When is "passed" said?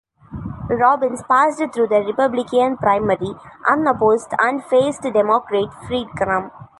1.29-1.59